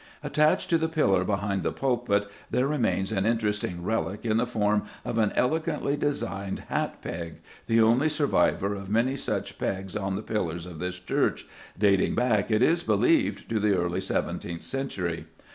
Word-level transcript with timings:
Attached 0.23 0.67
to 0.71 0.79
the 0.79 0.89
pillar 0.89 1.23
behind 1.23 1.61
the 1.61 1.71
pulpit 1.71 2.27
there 2.49 2.65
remains 2.65 3.11
an 3.11 3.23
interesting 3.27 3.83
relic 3.83 4.25
in 4.25 4.37
the 4.37 4.47
form 4.47 4.81
of 5.05 5.19
an 5.19 5.31
elegantly 5.35 5.95
designed 5.95 6.61
hat 6.69 7.03
peg, 7.03 7.35
the 7.67 7.79
only 7.81 8.09
survivor 8.09 8.73
of 8.73 8.89
many 8.89 9.15
such 9.15 9.59
pegs 9.59 9.95
on 9.95 10.15
the 10.15 10.23
pillars 10.23 10.65
of 10.65 10.79
this 10.79 10.97
church, 10.97 11.45
dating 11.77 12.15
back, 12.15 12.49
it 12.49 12.63
is 12.63 12.81
believed, 12.81 13.47
to 13.47 13.59
the 13.59 13.75
early 13.77 14.01
seventeenth 14.01 14.63
century. 14.63 15.27